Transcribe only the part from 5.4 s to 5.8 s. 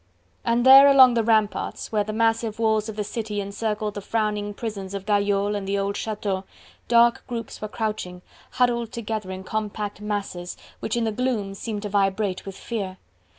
and the